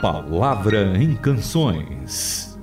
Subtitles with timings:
[0.00, 2.56] Palavra em Canções.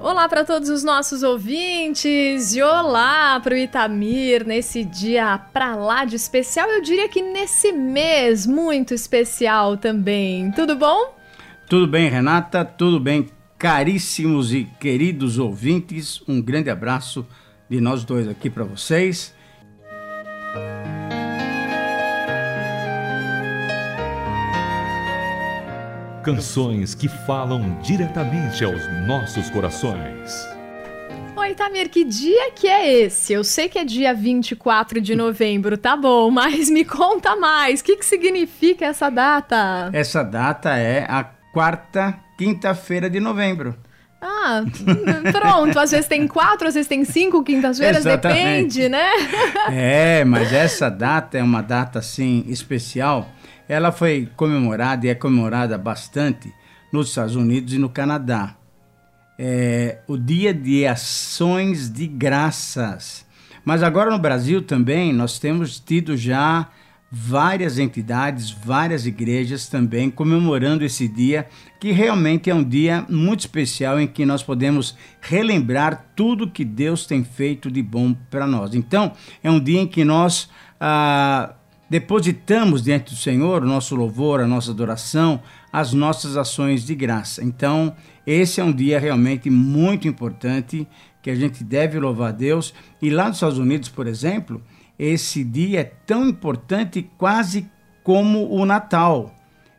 [0.00, 6.06] Olá para todos os nossos ouvintes e olá para o Itamir nesse dia pra lá
[6.06, 6.66] de especial.
[6.70, 10.50] Eu diria que nesse mês muito especial também.
[10.52, 11.14] Tudo bom?
[11.68, 12.64] Tudo bem, Renata?
[12.64, 13.28] Tudo bem,
[13.60, 17.26] caríssimos e queridos ouvintes, um grande abraço
[17.68, 19.34] de nós dois aqui para vocês.
[26.24, 30.32] Canções que falam diretamente aos nossos corações.
[31.36, 33.34] Oi, Tamir, que dia que é esse?
[33.34, 37.80] Eu sei que é dia 24 de novembro, tá bom, mas me conta mais.
[37.80, 39.90] O que, que significa essa data?
[39.92, 43.76] Essa data é a quarta quinta-feira de novembro.
[44.18, 44.62] Ah,
[45.30, 45.78] pronto.
[45.78, 49.10] Às vezes tem quatro, às vezes tem cinco quintas-feiras, depende, né?
[49.70, 53.30] é, mas essa data é uma data assim especial.
[53.68, 56.50] Ela foi comemorada e é comemorada bastante
[56.90, 58.56] nos Estados Unidos e no Canadá.
[59.38, 63.26] É o Dia de Ações de Graças.
[63.62, 66.68] Mas agora no Brasil também nós temos tido já
[67.10, 71.48] várias entidades, várias igrejas também comemorando esse dia,
[71.80, 77.06] que realmente é um dia muito especial em que nós podemos relembrar tudo que Deus
[77.06, 78.74] tem feito de bom para nós.
[78.74, 81.54] Então, é um dia em que nós ah,
[81.88, 87.42] depositamos diante do Senhor o nosso louvor, a nossa adoração, as nossas ações de graça.
[87.42, 90.86] Então, esse é um dia realmente muito importante
[91.20, 92.72] que a gente deve louvar a Deus.
[93.02, 94.62] E lá nos Estados Unidos, por exemplo,
[95.02, 97.66] esse dia é tão importante quase
[98.04, 99.34] como o Natal.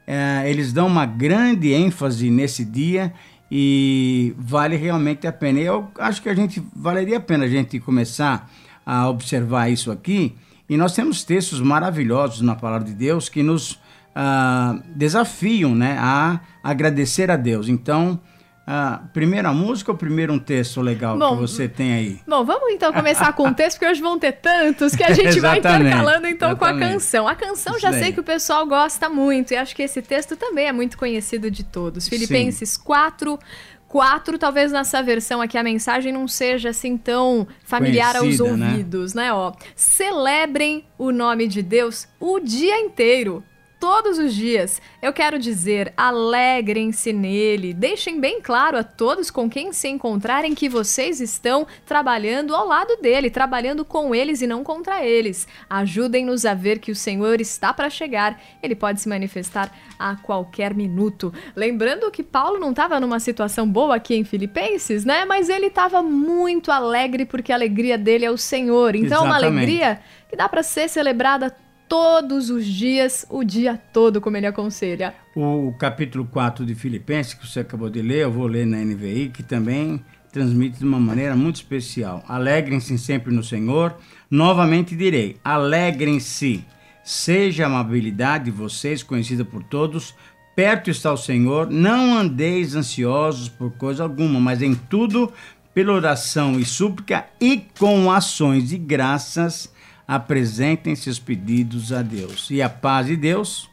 [0.08, 3.14] É, eles dão uma grande ênfase nesse dia
[3.52, 5.60] e vale realmente a pena.
[5.60, 8.50] Eu acho que a gente valeria a pena a gente começar
[8.84, 10.36] a observar isso aqui.
[10.68, 16.40] E nós temos textos maravilhosos na palavra de Deus que nos uh, desafiam né, a
[16.64, 17.70] agradecer a Deus.
[17.70, 18.20] Então,
[18.66, 22.20] a primeira música ou primeiro um texto legal bom, que você tem aí?
[22.28, 25.40] Bom, vamos então começar com o texto, porque hoje vão ter tantos que a gente
[25.40, 27.28] vai intercalando então com a canção.
[27.28, 30.68] A canção já sei que o pessoal gosta muito, e acho que esse texto também
[30.68, 32.08] é muito conhecido de todos.
[32.08, 32.84] Filipenses Sim.
[32.84, 33.40] 4,
[33.88, 38.68] 4, talvez nessa versão aqui a mensagem não seja assim tão familiar Conhecida, aos né?
[38.68, 39.24] ouvidos, né?
[39.24, 39.34] né?
[39.34, 43.44] Ó, celebrem o nome de Deus o dia inteiro
[43.82, 44.80] todos os dias.
[45.02, 47.74] Eu quero dizer, alegrem-se nele.
[47.74, 52.96] Deixem bem claro a todos com quem se encontrarem que vocês estão trabalhando ao lado
[53.02, 55.48] dele, trabalhando com eles e não contra eles.
[55.68, 58.40] Ajudem-nos a ver que o Senhor está para chegar.
[58.62, 61.34] Ele pode se manifestar a qualquer minuto.
[61.56, 65.26] Lembrando que Paulo não estava numa situação boa aqui em Filipenses, né?
[65.26, 68.96] Mas ele estava muito alegre porque a alegria dele é o Senhor.
[68.96, 69.26] Então, Exatamente.
[69.26, 70.00] uma alegria
[70.30, 71.56] que dá para ser celebrada
[71.92, 75.14] todos os dias, o dia todo, como ele aconselha.
[75.36, 79.28] O capítulo 4 de Filipenses, que você acabou de ler, eu vou ler na NVI,
[79.28, 82.24] que também transmite de uma maneira muito especial.
[82.30, 83.98] Alegrem-se sempre no Senhor.
[84.30, 86.64] Novamente direi: alegrem-se.
[87.04, 90.16] Seja a amabilidade de vocês conhecida por todos.
[90.56, 91.70] Perto está o Senhor.
[91.70, 95.30] Não andeis ansiosos por coisa alguma, mas em tudo,
[95.74, 99.70] pela oração e súplica e com ações de graças
[100.08, 102.50] apresentem seus pedidos a Deus.
[102.50, 103.70] E a paz de Deus,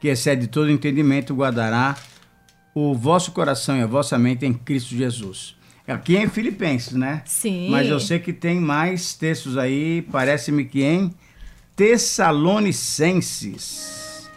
[0.00, 1.96] que excede todo entendimento, guardará
[2.74, 5.56] o vosso coração e a vossa mente em Cristo Jesus.
[5.86, 7.22] Aqui é em Filipenses, né?
[7.24, 7.70] Sim.
[7.70, 11.14] Mas eu sei que tem mais textos aí, parece-me que em
[11.74, 14.28] Tessalonicenses.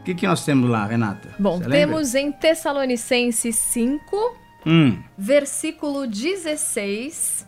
[0.00, 1.34] O que, que nós temos lá, Renata?
[1.38, 2.30] Bom, Você temos lembra?
[2.30, 4.98] em Tessalonicenses 5, hum.
[5.18, 7.46] versículo 16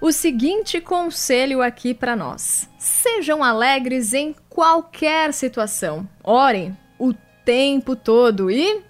[0.00, 6.08] o seguinte conselho aqui para nós: sejam alegres em qualquer situação.
[6.24, 7.12] Orem o
[7.44, 8.82] tempo todo e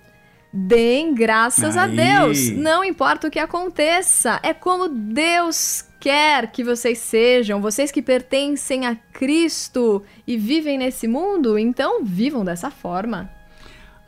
[0.52, 1.84] deem graças Aí.
[1.84, 2.50] a Deus.
[2.50, 8.86] Não importa o que aconteça, é como Deus quer que vocês sejam, vocês que pertencem
[8.86, 13.30] a Cristo e vivem nesse mundo, então vivam dessa forma.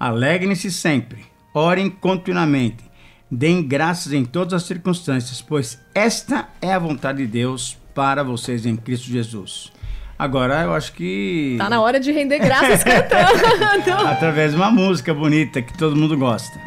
[0.00, 1.24] Alegrem-se sempre,
[1.54, 2.91] orem continuamente
[3.34, 8.66] Deem graças em todas as circunstâncias, pois esta é a vontade de Deus para vocês
[8.66, 9.72] em Cristo Jesus.
[10.18, 11.54] Agora eu acho que.
[11.56, 14.04] Tá na hora de render graças cantando.
[14.06, 16.60] Através de uma música bonita que todo mundo gosta.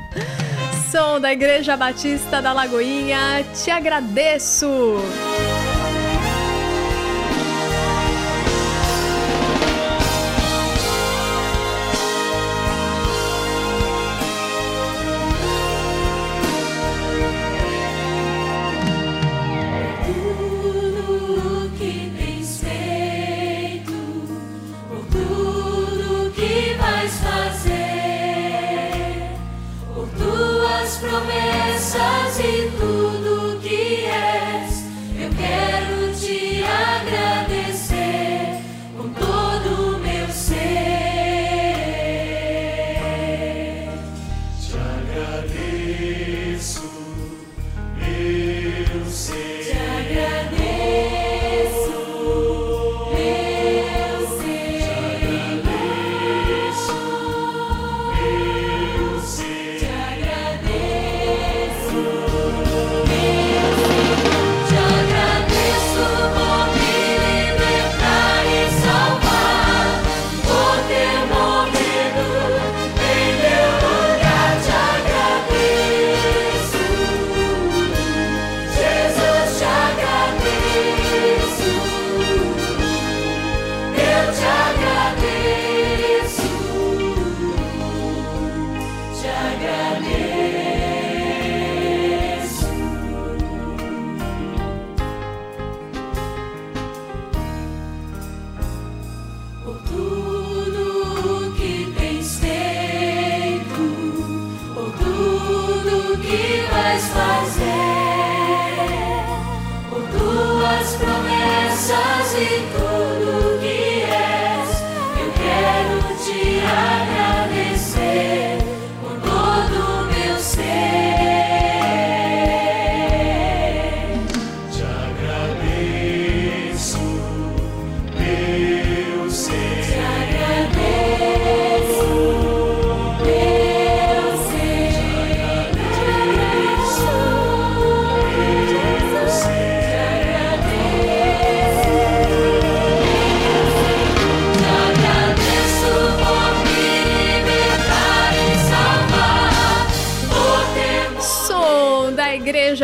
[0.92, 4.96] Som da Igreja Batista da Lagoinha, te agradeço.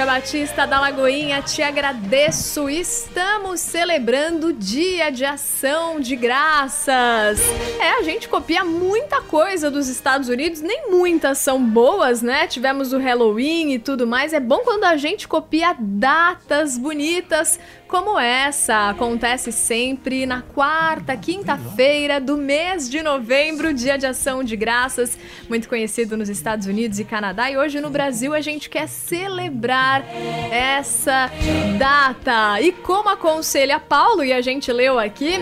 [0.05, 2.69] Batista da Lagoinha, te agradeço.
[2.69, 7.41] Estamos celebrando o Dia de Ação de Graças.
[7.77, 12.47] É, a gente copia muita coisa dos Estados Unidos, nem muitas são boas, né?
[12.47, 14.31] Tivemos o Halloween e tudo mais.
[14.31, 17.59] É bom quando a gente copia datas bonitas
[17.91, 18.89] como essa.
[18.89, 25.17] Acontece sempre na quarta, quinta-feira do mês de novembro, Dia de Ação de Graças,
[25.49, 27.51] muito conhecido nos Estados Unidos e Canadá.
[27.51, 30.05] E hoje no Brasil a gente quer celebrar
[30.49, 31.29] essa
[31.77, 32.61] data.
[32.61, 35.33] E como aconselha Paulo, e a gente leu aqui,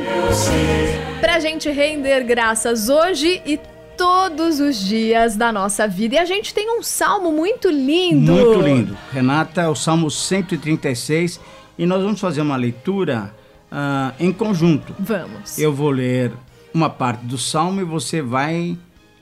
[1.21, 3.59] pra gente render graças hoje e
[3.95, 6.15] todos os dias da nossa vida.
[6.15, 8.31] E a gente tem um salmo muito lindo.
[8.31, 8.97] Muito lindo.
[9.11, 13.33] Renata, o salmo 136 e nós vamos fazer uma leitura
[13.71, 14.93] uh, em conjunto.
[14.99, 15.57] Vamos.
[15.57, 16.33] Eu vou ler
[16.73, 18.77] uma parte do salmo e você vai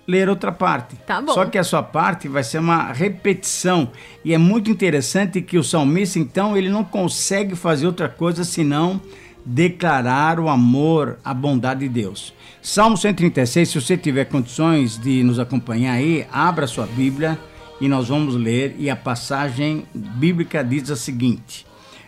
[0.08, 0.96] ler outra parte.
[1.06, 1.34] Tá bom.
[1.34, 3.92] Só que a sua parte vai ser uma repetição.
[4.26, 9.00] E é muito interessante que o salmista, então, ele não consegue fazer outra coisa senão
[9.46, 12.34] declarar o amor, a bondade de Deus.
[12.60, 17.38] Salmo 136, se você tiver condições de nos acompanhar aí, abra sua Bíblia
[17.80, 18.76] e nós vamos ler.
[18.80, 21.67] E a passagem bíblica diz a seguinte: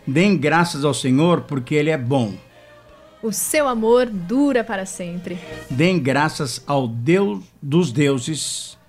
[0.10, 2.34] Deem graças ao Senhor, porque Ele é bom.
[3.22, 5.38] O seu amor dura para sempre.
[5.70, 8.80] Deem graças ao Deus dos deuses,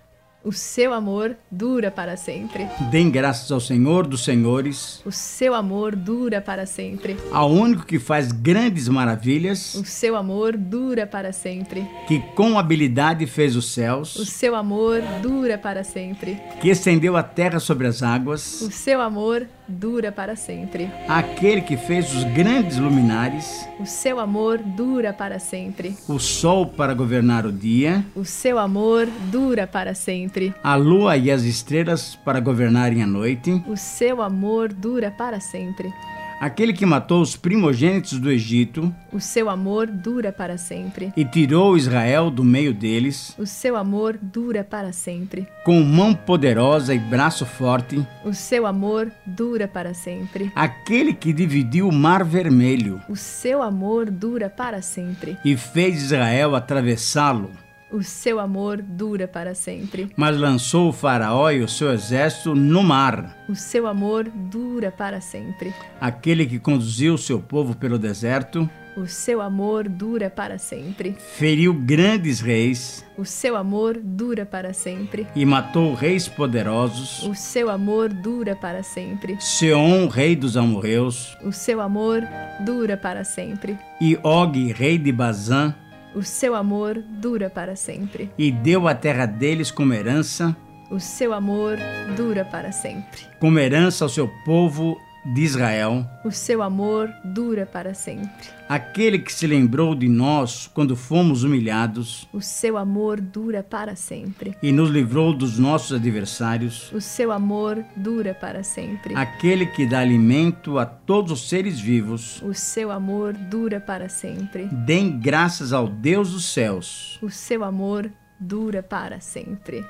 [0.43, 2.67] o seu amor dura para sempre.
[2.91, 5.03] Deem graças ao Senhor dos Senhores.
[5.05, 7.15] O seu amor dura para sempre.
[7.31, 9.75] Ao único que faz grandes maravilhas.
[9.75, 11.87] O seu amor dura para sempre.
[12.09, 14.17] Que com habilidade fez os céus.
[14.17, 16.41] O seu amor dura para sempre.
[16.63, 18.63] Que estendeu a terra sobre as águas.
[18.63, 20.91] O seu amor dura para sempre.
[21.09, 23.67] Aquele que fez os grandes luminares.
[23.79, 25.97] O seu amor dura para sempre.
[26.09, 28.05] O sol para governar o dia.
[28.15, 30.53] O seu amor dura para sempre.
[30.63, 33.63] A lua e as estrelas para governarem a noite.
[33.67, 35.91] O seu amor dura para sempre
[36.41, 38.93] aquele que matou os primogênitos do Egito.
[39.13, 41.13] O seu amor dura para sempre.
[41.17, 43.35] E tirou Israel do meio deles.
[43.39, 45.47] O seu amor dura para sempre.
[45.65, 48.05] Com mão poderosa e braço forte.
[48.25, 50.51] O seu amor dura para sempre.
[50.55, 53.01] Aquele que dividiu o mar vermelho.
[53.09, 55.37] O seu amor dura para sempre.
[55.45, 57.51] E fez Israel atravessá-lo.
[57.93, 60.11] O seu amor dura para sempre.
[60.17, 63.37] Mas lançou o Faraó e o seu exército no mar.
[63.49, 65.75] O seu amor dura para sempre.
[66.01, 68.69] Aquele que conduziu o seu povo pelo deserto.
[68.97, 71.17] O seu amor dura para sempre.
[71.37, 73.05] Feriu grandes reis.
[73.17, 75.27] O seu amor dura para sempre.
[75.35, 77.25] E matou reis poderosos.
[77.27, 79.37] O seu amor dura para sempre.
[79.41, 81.37] Seom, rei dos amorreus.
[81.43, 82.23] O seu amor
[82.65, 83.79] dura para sempre.
[84.01, 85.75] E Og, rei de Bazã.
[86.15, 88.31] O seu amor dura para sempre.
[88.37, 90.57] E deu a terra deles como herança.
[90.91, 91.79] O seu amor
[92.17, 93.21] dura para sempre.
[93.39, 96.07] Como herança ao seu povo de Israel.
[96.25, 98.49] O seu amor dura para sempre.
[98.69, 102.29] Aquele que se lembrou de nós quando fomos humilhados.
[102.33, 104.57] O seu amor dura para sempre.
[104.63, 106.91] E nos livrou dos nossos adversários.
[106.93, 109.15] O seu amor dura para sempre.
[109.15, 112.41] Aquele que dá alimento a todos os seres vivos.
[112.43, 114.67] O seu amor dura para sempre.
[114.67, 117.19] Dêem graças ao Deus dos céus.
[117.21, 119.85] O seu amor dura para sempre.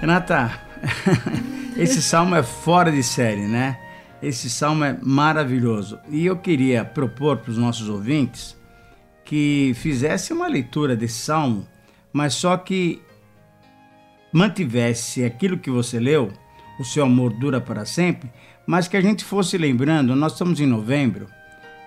[0.00, 0.50] Renata,
[1.76, 3.78] esse salmo é fora de série, né?
[4.26, 6.00] Esse salmo é maravilhoso.
[6.08, 8.56] E eu queria propor para os nossos ouvintes
[9.24, 11.64] que fizesse uma leitura desse salmo,
[12.12, 13.00] mas só que
[14.32, 16.32] mantivesse aquilo que você leu,
[16.76, 18.28] o seu amor dura para sempre,
[18.66, 21.28] mas que a gente fosse lembrando, nós estamos em novembro,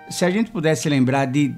[0.09, 1.53] se a gente pudesse lembrar de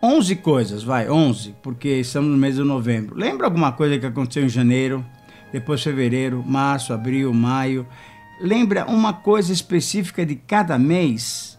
[0.00, 3.16] 11 coisas, vai, 11, porque estamos no mês de novembro.
[3.18, 5.04] Lembra alguma coisa que aconteceu em janeiro,
[5.52, 7.84] depois fevereiro, março, abril, maio,
[8.40, 11.58] lembra uma coisa específica de cada mês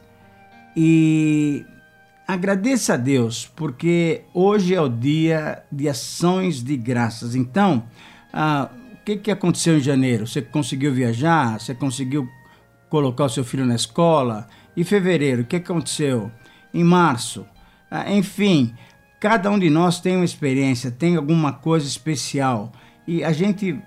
[0.76, 1.66] e
[2.28, 7.36] agradeça a Deus, porque hoje é o dia de ações de graças.
[7.36, 7.84] Então,
[8.34, 10.28] ah, o que, que aconteceu em janeiro?
[10.28, 11.60] Você conseguiu viajar?
[11.60, 12.28] Você conseguiu
[12.90, 14.48] colocar o seu filho na escola?
[14.76, 16.32] E fevereiro, o que aconteceu?
[16.74, 17.46] Em março?
[17.90, 18.76] Ah, enfim,
[19.20, 22.72] cada um de nós tem uma experiência, tem alguma coisa especial.
[23.08, 23.82] E a gente,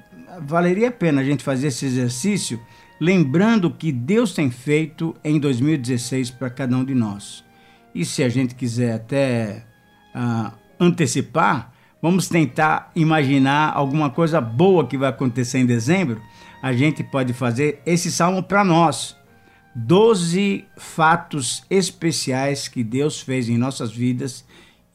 [0.47, 2.61] valeria a pena a gente fazer esse exercício
[3.01, 7.43] lembrando o que Deus tem feito em 2016 para cada um de nós.
[7.95, 9.65] E se a gente quiser até
[10.15, 16.21] uh, antecipar, vamos tentar imaginar alguma coisa boa que vai acontecer em dezembro.
[16.63, 19.17] A gente pode fazer esse salmo para nós.
[19.75, 24.45] Doze fatos especiais que Deus fez em nossas vidas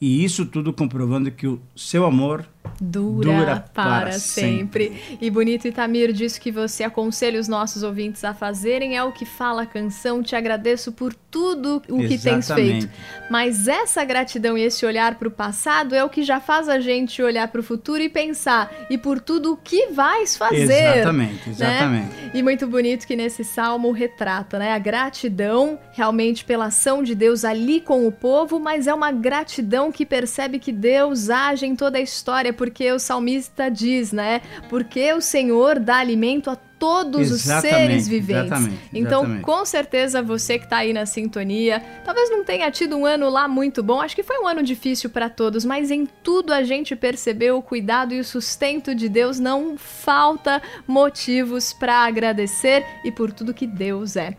[0.00, 2.46] e isso tudo comprovando que o seu amor
[2.80, 4.88] dura, dura para, para sempre.
[4.88, 5.18] sempre.
[5.20, 9.24] E bonito Itamir disse que você aconselha os nossos ouvintes a fazerem é o que
[9.24, 10.22] fala a canção.
[10.22, 12.88] Te agradeço por tudo o que tens feito.
[13.30, 16.78] Mas essa gratidão e esse olhar para o passado é o que já faz a
[16.80, 20.62] gente olhar para o futuro e pensar e por tudo o que vais fazer.
[20.62, 22.14] Exatamente, exatamente.
[22.14, 22.30] Né?
[22.34, 27.44] E muito bonito que nesse salmo retrata, né, a gratidão realmente pela ação de Deus
[27.44, 31.98] ali com o povo, mas é uma gratidão que percebe que Deus age em toda
[31.98, 34.40] a história porque o salmista diz, né?
[34.68, 38.46] Porque o Senhor dá alimento a todos exatamente, os seres viventes.
[38.46, 39.42] Exatamente, então, exatamente.
[39.42, 43.48] com certeza, você que está aí na sintonia, talvez não tenha tido um ano lá
[43.48, 46.94] muito bom, acho que foi um ano difícil para todos, mas em tudo a gente
[46.94, 53.32] percebeu o cuidado e o sustento de Deus, não falta motivos para agradecer e por
[53.32, 54.36] tudo que Deus é.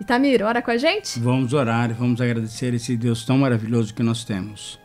[0.00, 1.20] Itamir, ora com a gente?
[1.20, 4.80] Vamos orar, vamos agradecer esse Deus tão maravilhoso que nós temos.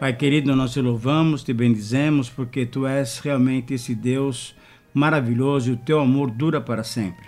[0.00, 4.54] Pai querido, nós te louvamos, te bendizemos, porque tu és realmente esse Deus
[4.94, 7.26] maravilhoso e o teu amor dura para sempre.